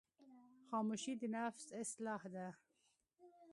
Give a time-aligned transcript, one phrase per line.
[0.69, 2.47] خاموشي، د نفس اصلاح ده.